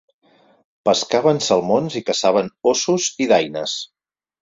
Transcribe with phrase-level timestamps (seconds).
[0.89, 3.81] Pescaven salmons i caçaven ossos i daines.